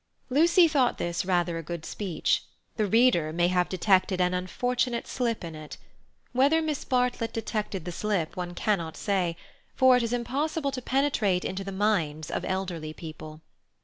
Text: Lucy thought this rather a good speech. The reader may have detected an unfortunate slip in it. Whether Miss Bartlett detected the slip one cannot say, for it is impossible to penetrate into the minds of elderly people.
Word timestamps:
Lucy 0.31 0.67
thought 0.67 0.97
this 0.97 1.25
rather 1.25 1.59
a 1.59 1.61
good 1.61 1.85
speech. 1.85 2.43
The 2.75 2.87
reader 2.87 3.31
may 3.31 3.49
have 3.49 3.69
detected 3.69 4.19
an 4.19 4.33
unfortunate 4.33 5.05
slip 5.05 5.43
in 5.43 5.53
it. 5.53 5.77
Whether 6.31 6.59
Miss 6.59 6.83
Bartlett 6.83 7.33
detected 7.33 7.85
the 7.85 7.91
slip 7.91 8.35
one 8.35 8.55
cannot 8.55 8.97
say, 8.97 9.37
for 9.75 9.95
it 9.95 10.01
is 10.01 10.11
impossible 10.11 10.71
to 10.71 10.81
penetrate 10.81 11.45
into 11.45 11.63
the 11.63 11.71
minds 11.71 12.31
of 12.31 12.43
elderly 12.45 12.93
people. 12.93 13.41